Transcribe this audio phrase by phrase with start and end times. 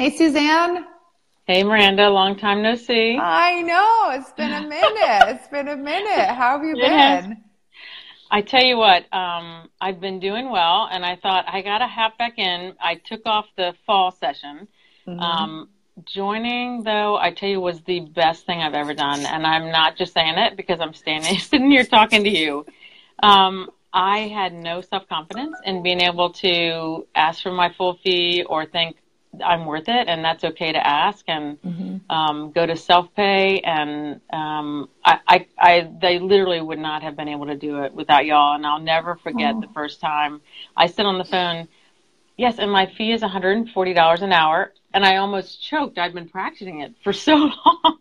[0.00, 0.86] Hey, Suzanne.
[1.44, 2.08] Hey, Miranda.
[2.08, 3.18] Long time no see.
[3.18, 4.18] I know.
[4.18, 5.28] It's been a minute.
[5.28, 6.24] it's been a minute.
[6.24, 7.36] How have you been?
[8.30, 11.86] I tell you what, um, I've been doing well, and I thought I got to
[11.86, 12.72] hop back in.
[12.80, 14.68] I took off the fall session.
[15.06, 15.20] Mm-hmm.
[15.20, 15.68] Um,
[16.06, 19.98] joining, though, I tell you, was the best thing I've ever done, and I'm not
[19.98, 22.64] just saying it because I'm standing sitting here talking to you.
[23.22, 28.44] Um, I had no self confidence in being able to ask for my full fee
[28.48, 28.96] or think
[29.44, 32.10] I'm worth it, and that's okay to ask, and mm-hmm.
[32.10, 33.60] um, go to self pay.
[33.60, 37.94] And um, I, I, I, they literally would not have been able to do it
[37.94, 38.54] without y'all.
[38.54, 39.60] And I'll never forget oh.
[39.60, 40.40] the first time
[40.76, 41.68] I sit on the phone.
[42.36, 45.98] Yes, and my fee is $140 an hour, and I almost choked.
[45.98, 47.34] I'd been practicing it for so
[47.84, 47.98] long,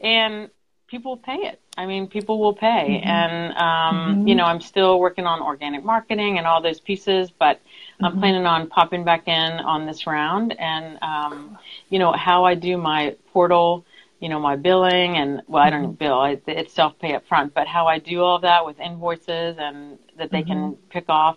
[0.00, 0.50] and
[0.88, 1.60] people pay it.
[1.76, 3.08] I mean, people will pay, mm-hmm.
[3.08, 4.28] and um, mm-hmm.
[4.28, 7.60] you know, I'm still working on organic marketing and all those pieces, but
[8.00, 8.20] I'm mm-hmm.
[8.20, 11.58] planning on popping back in on this round and, um,
[11.90, 13.84] you know, how I do my portal,
[14.20, 15.92] you know, my billing and, well, I don't mm-hmm.
[15.92, 18.78] bill, I, it's self pay up front, but how I do all of that with
[18.78, 20.88] invoices and that they can mm-hmm.
[20.90, 21.36] pick off.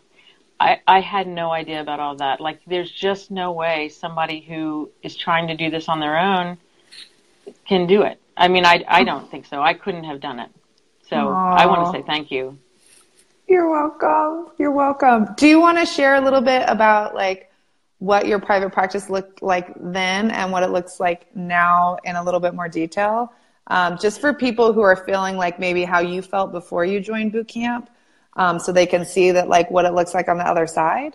[0.60, 2.40] I, I had no idea about all that.
[2.40, 6.60] Like, there's just no way somebody who is trying to do this on their own
[7.68, 8.20] can do it.
[8.42, 9.62] I mean, I, I don't think so.
[9.62, 10.50] I couldn't have done it.
[11.08, 11.58] So Aww.
[11.60, 12.58] I want to say thank you.
[13.48, 14.52] You're welcome.
[14.58, 15.28] You're welcome.
[15.38, 17.52] Do you want to share a little bit about like
[18.00, 22.24] what your private practice looked like then and what it looks like now in a
[22.24, 23.32] little bit more detail?
[23.68, 27.34] Um, just for people who are feeling like maybe how you felt before you joined
[27.34, 27.92] boot camp,
[28.38, 31.14] um, so they can see that like what it looks like on the other side.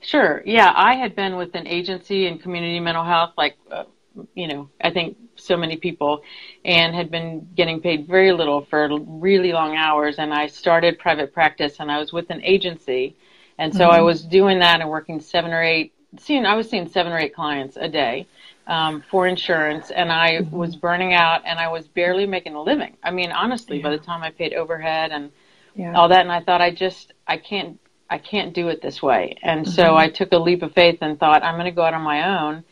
[0.00, 0.42] Sure.
[0.46, 3.84] Yeah, I had been with an agency in community mental health, like uh,
[4.34, 6.22] you know, I think so many people
[6.64, 10.16] and had been getting paid very little for really long hours.
[10.18, 13.16] And I started private practice and I was with an agency.
[13.58, 13.96] And so mm-hmm.
[13.96, 17.18] I was doing that and working seven or eight, seeing, I was seeing seven or
[17.18, 18.26] eight clients a day.
[18.66, 20.56] Um, for insurance, and I mm-hmm.
[20.56, 22.96] was burning out, and I was barely making a living.
[23.02, 23.82] I mean, honestly, yeah.
[23.82, 25.30] by the time I paid overhead and
[25.74, 25.92] yeah.
[25.92, 29.36] all that, and I thought, I just, I can't, I can't do it this way.
[29.42, 29.74] And mm-hmm.
[29.74, 32.00] so I took a leap of faith and thought, I'm going to go out on
[32.00, 32.64] my own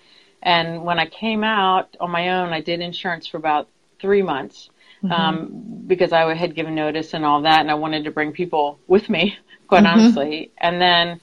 [0.43, 3.69] and when I came out on my own, I did insurance for about
[4.01, 4.71] three months
[5.03, 5.13] mm-hmm.
[5.13, 8.79] um, because I had given notice and all that, and I wanted to bring people
[8.87, 9.37] with me,
[9.69, 10.01] quite mm-hmm.
[10.01, 10.53] honestly.
[10.59, 11.21] And then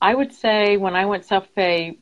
[0.00, 1.98] I would say when I went self pay,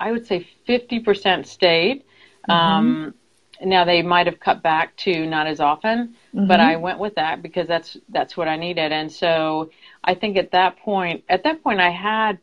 [0.00, 2.04] I would say 50% stayed.
[2.48, 2.50] Mm-hmm.
[2.52, 3.14] Um,
[3.60, 6.60] now they might have cut back to not as often, but mm-hmm.
[6.60, 8.92] I went with that because that's that's what I needed.
[8.92, 9.70] And so
[10.04, 12.38] I think at that point, at that point, I had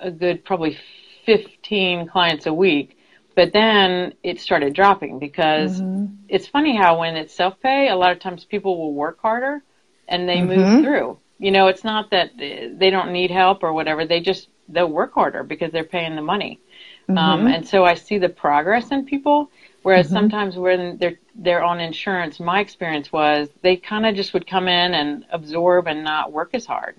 [0.00, 0.78] a good probably
[1.24, 2.98] 15 clients a week.
[3.34, 6.14] But then it started dropping because mm-hmm.
[6.28, 9.62] it's funny how when it's self pay, a lot of times people will work harder
[10.06, 10.60] and they mm-hmm.
[10.60, 11.18] move through.
[11.38, 14.06] You know, it's not that they don't need help or whatever.
[14.06, 16.60] They just, they'll work harder because they're paying the money.
[17.08, 17.18] Um, mm-hmm.
[17.18, 19.50] Um, and so I see the progress in people.
[19.82, 20.14] Whereas mm-hmm.
[20.14, 24.66] sometimes when they're they're on insurance, my experience was they kind of just would come
[24.66, 26.96] in and absorb and not work as hard.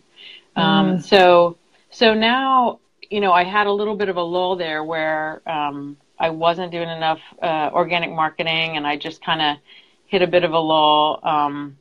[0.56, 1.04] Um, mm.
[1.04, 1.58] so
[1.90, 2.80] so now
[3.16, 6.74] you know, I had a little bit of a lull there where um, I wasn't
[6.74, 9.58] doing enough uh, organic marketing, and I just kind of
[10.06, 11.22] hit a bit of a lull.
[11.24, 11.78] Um,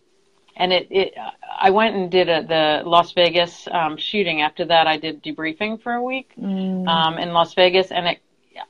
[0.55, 1.15] and it, it,
[1.61, 4.43] I went and did a, the Las Vegas um, shooting.
[4.43, 6.87] After that, I did debriefing for a week mm.
[6.87, 8.21] um, in Las Vegas, and it,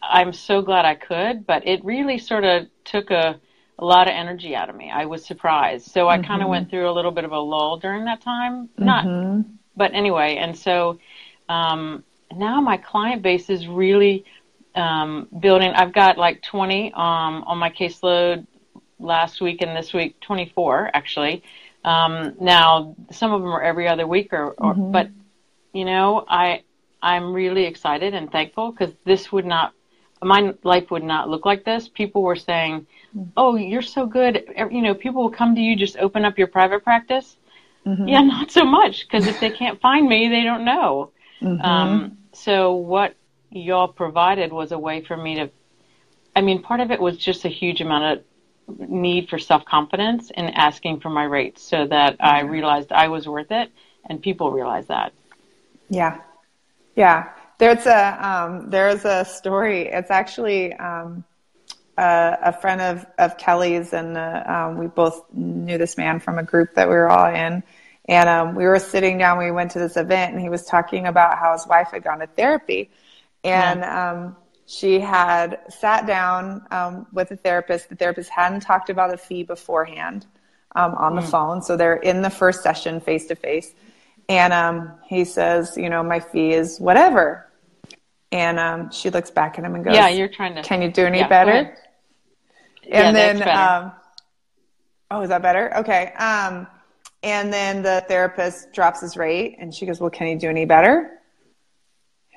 [0.00, 1.46] I'm so glad I could.
[1.46, 3.38] But it really sort of took a,
[3.78, 4.90] a lot of energy out of me.
[4.90, 6.28] I was surprised, so I mm-hmm.
[6.28, 8.70] kind of went through a little bit of a lull during that time.
[8.78, 9.52] Not, mm-hmm.
[9.76, 10.98] but anyway, and so
[11.50, 14.24] um, now my client base is really
[14.74, 15.70] um, building.
[15.70, 18.46] I've got like 20 um, on my caseload
[18.98, 21.42] last week and this week, 24 actually.
[21.84, 24.90] Um, now some of them are every other week, or, or mm-hmm.
[24.90, 25.10] but
[25.72, 26.62] you know, I
[27.02, 29.74] I'm really excited and thankful because this would not
[30.22, 31.88] my life would not look like this.
[31.88, 33.30] People were saying, mm-hmm.
[33.36, 36.46] "Oh, you're so good." You know, people will come to you just open up your
[36.46, 37.36] private practice.
[37.86, 38.08] Mm-hmm.
[38.08, 41.10] Yeah, not so much because if they can't find me, they don't know.
[41.40, 41.60] Mm-hmm.
[41.60, 43.14] Um, so what
[43.50, 45.50] y'all provided was a way for me to,
[46.34, 48.24] I mean, part of it was just a huge amount of
[48.88, 53.28] need for self confidence in asking for my rates so that I realized I was
[53.28, 53.70] worth it
[54.08, 55.12] and people realized that.
[55.88, 56.20] Yeah.
[56.96, 57.30] Yeah.
[57.58, 59.88] There's a, um, there's a story.
[59.88, 61.24] It's actually, um,
[61.96, 66.38] uh, a friend of, of Kelly's and, uh, um, we both knew this man from
[66.38, 67.62] a group that we were all in
[68.06, 71.06] and um, we were sitting down, we went to this event, and he was talking
[71.06, 72.90] about how his wife had gone to therapy.
[73.42, 74.10] And yeah.
[74.10, 74.36] um,
[74.66, 77.88] she had sat down um, with a therapist.
[77.88, 80.26] The therapist hadn't talked about a fee beforehand
[80.74, 81.30] um, on the mm.
[81.30, 81.62] phone.
[81.62, 83.74] So they're in the first session face to face.
[84.28, 87.50] And um, he says, You know, my fee is whatever.
[88.32, 90.62] And um, she looks back at him and goes, "Yeah, you're trying to.
[90.62, 91.76] Can you do any yeah, better?" And
[92.88, 93.48] yeah, then.
[93.48, 93.92] Um,
[95.12, 95.72] oh, is that better?
[95.76, 96.12] Okay.
[96.14, 96.66] Um,
[97.24, 100.66] and then the therapist drops his rate, and she goes, "Well, can he do any
[100.66, 101.10] better?"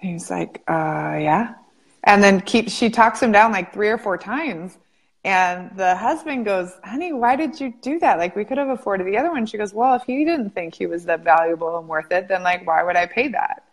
[0.01, 1.55] And he's like, "Uh, yeah."
[2.03, 4.77] And then keep she talks him down like three or four times.
[5.23, 8.17] And the husband goes, honey, why did you do that?
[8.17, 9.45] Like, we could have afforded the other one.
[9.45, 12.43] She goes, well, if he didn't think he was that valuable and worth it, then
[12.43, 13.65] like, why would I pay that?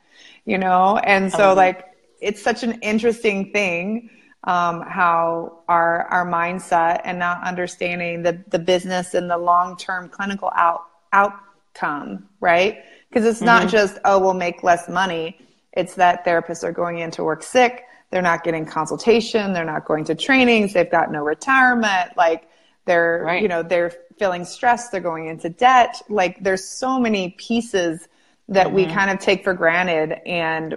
[0.47, 0.97] You know?
[0.97, 1.57] And so, Totally.
[1.57, 1.85] like,
[2.21, 4.11] it's such an interesting thing
[4.45, 10.09] um, how our our mindset and not understanding the the business and the long term
[10.09, 10.83] clinical out
[11.15, 12.73] outcome, right?
[13.09, 15.25] Because it's not just oh we'll make less money.
[15.73, 17.85] It's that therapists are going into work sick.
[18.11, 19.53] They're not getting consultation.
[19.53, 20.73] They're not going to trainings.
[20.75, 22.17] They've got no retirement.
[22.17, 22.49] Like
[22.87, 23.43] they're Right.
[23.43, 24.93] you know they're feeling stressed.
[24.93, 26.03] They're going into debt.
[26.09, 28.09] Like there's so many pieces
[28.49, 30.77] that we kind of take for granted and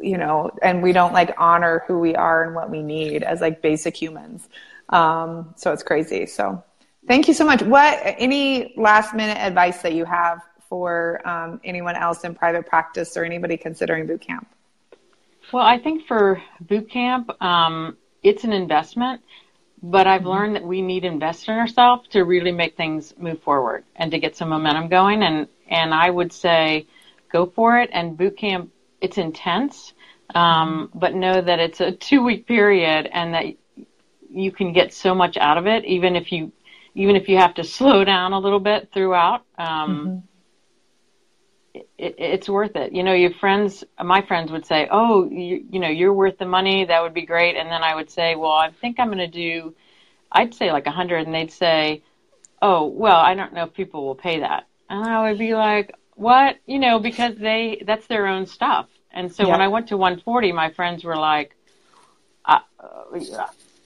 [0.00, 3.40] you know and we don't like honor who we are and what we need as
[3.40, 4.48] like basic humans
[4.90, 6.62] um, so it's crazy so
[7.08, 11.96] thank you so much what any last minute advice that you have for um, anyone
[11.96, 14.48] else in private practice or anybody considering boot camp
[15.52, 19.22] Well, I think for boot camp, um, it's an investment,
[19.82, 20.26] but I've Mm-hmm.
[20.26, 24.10] learned that we need to invest in ourselves to really make things move forward and
[24.12, 25.22] to get some momentum going.
[25.22, 26.86] And and I would say,
[27.32, 27.90] go for it.
[27.92, 29.94] And boot camp, it's intense,
[30.34, 33.46] um, but know that it's a two week period and that
[34.30, 36.52] you can get so much out of it, even if you
[36.98, 39.44] even if you have to slow down a little bit throughout.
[39.56, 40.24] Um,
[41.72, 42.92] it, it's worth it.
[42.92, 46.46] You know, your friends, my friends would say, "Oh, you, you know, you're worth the
[46.46, 46.84] money.
[46.84, 49.28] That would be great." And then I would say, "Well, I think I'm going to
[49.28, 49.76] do,"
[50.32, 52.02] I'd say like a hundred, and they'd say,
[52.60, 55.94] "Oh, well, I don't know if people will pay that." And I would be like,
[56.16, 58.88] "What?" You know, because they that's their own stuff.
[59.12, 61.54] And so when I went to 140, my friends were like,
[62.44, 63.04] uh, uh,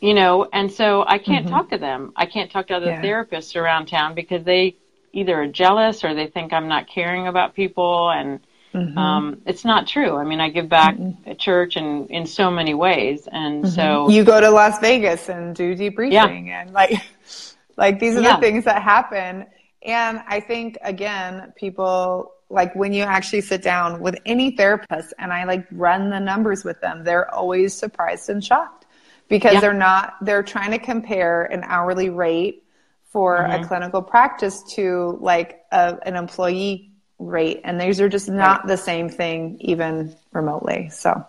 [0.03, 1.55] you know, and so I can't mm-hmm.
[1.55, 2.13] talk to them.
[2.17, 3.03] I can't talk to other Yeah.
[3.03, 4.77] therapists around town because they
[5.13, 8.41] either are jealous or they think I'm not caring about people, and
[8.75, 8.99] mm-hmm.
[8.99, 10.17] um, it's not true.
[10.17, 11.31] I mean, I give back mm-hmm.
[11.31, 15.55] at church and in so many ways, and so you go to las vegas and
[15.55, 17.01] do debriefing and like
[17.77, 18.35] like these are Yeah.
[18.35, 19.47] the things that happen.
[19.85, 25.33] And i think again people like when you actually sit down with any therapist and
[25.33, 28.82] i like run the numbers with them they're always surprised and shocked
[29.29, 29.61] because Yeah.
[29.61, 32.65] they're not they're trying to compare an hourly rate
[33.13, 33.65] for Mm-hmm.
[33.65, 38.77] a clinical practice to like a, an employee rate and these are just not the
[38.77, 41.25] same thing even remotely so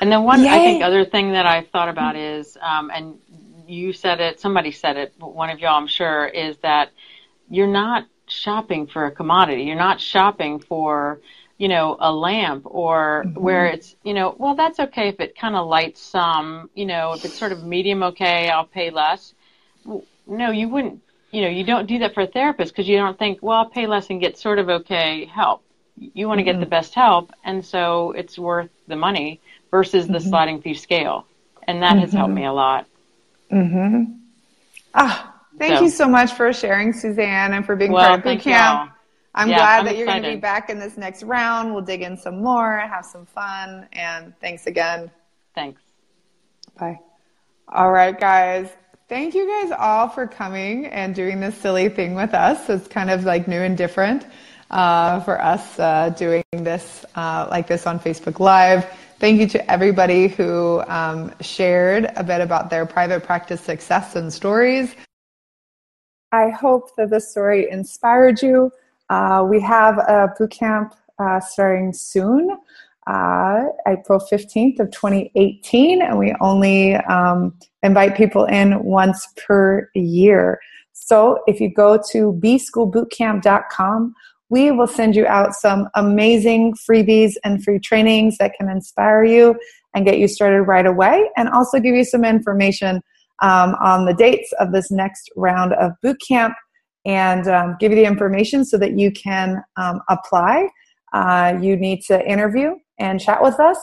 [0.00, 3.18] And then one, I think, other thing that I've thought about is, um, and
[3.66, 6.90] you said it, somebody said it, one of y'all, I'm sure, is that
[7.48, 9.62] you're not shopping for a commodity.
[9.64, 11.20] You're not shopping for,
[11.62, 15.54] you know, a lamp or where it's, you know, well, that's okay if it kind
[15.54, 19.32] of lights some, you know, if it's sort of medium okay, I'll pay less.
[20.26, 21.00] No, you wouldn't,
[21.30, 23.70] you know, you don't do that for a therapist because you don't think, well, I'll
[23.70, 25.62] pay less and get sort of okay help.
[25.94, 30.18] You want to get the best help, and so it's worth the money versus the
[30.18, 31.28] sliding fee scale.
[31.68, 32.88] And that has helped me a lot.
[33.52, 34.14] Mm-hmm.
[34.94, 38.24] Ah, thank So- you so much for sharing, Suzanne, and for being Well, part of
[38.24, 38.90] boot thank camp.
[39.34, 41.72] I'm Yeah, glad I'm that you're going to be back in this next round.
[41.72, 45.10] We'll dig in some more, have some fun, and thanks again.
[45.54, 45.80] Thanks.
[46.78, 47.00] Bye.
[47.68, 48.68] All right, guys.
[49.08, 52.68] Thank you guys all for coming and doing this silly thing with us.
[52.68, 54.26] It's kind of like new and different
[54.70, 58.86] uh, for us uh, doing this uh, like this on Facebook Live.
[59.18, 64.32] Thank you to everybody who um, shared a bit about their private practice success and
[64.32, 64.94] stories.
[66.32, 68.72] I hope that this story inspired you.
[69.12, 72.48] Uh, we have a boot camp uh, starting soon,
[73.06, 80.58] uh, April 15th of 2018, and we only um, invite people in once per year.
[80.94, 84.14] So if you go to bschoolbootcamp.com,
[84.48, 89.56] we will send you out some amazing freebies and free trainings that can inspire you
[89.94, 93.02] and get you started right away, and also give you some information
[93.42, 96.54] um, on the dates of this next round of boot camp
[97.04, 100.68] and um, give you the information so that you can um, apply.
[101.12, 103.78] Uh, you need to interview and chat with us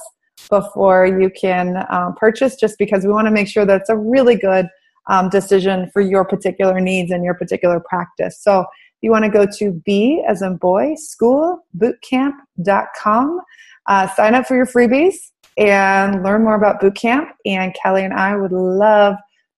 [0.50, 3.98] before you can um, purchase, just because we want to make sure that it's a
[3.98, 4.68] really good
[5.08, 8.40] um, decision for your particular needs and your particular practice.
[8.42, 8.66] So
[9.02, 13.42] you want to go to B as in boy, schoolbootcamp.com,
[13.88, 15.16] uh, sign up for your freebies
[15.58, 17.30] and learn more about bootcamp.
[17.46, 19.16] And Kelly and I would love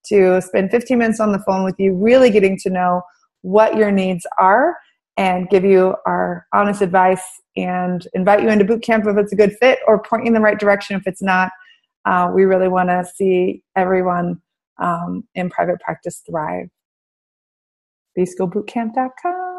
[0.08, 3.01] to spend 15 minutes on the phone with you, really getting to know
[3.41, 4.77] what your needs are
[5.17, 7.24] and give you our honest advice
[7.57, 10.33] and invite you into boot camp if it's a good fit or point you in
[10.33, 11.51] the right direction if it's not
[12.05, 14.41] uh, we really want to see everyone
[14.79, 16.67] um, in private practice thrive.
[18.17, 19.50] bschoolbootcamp.com.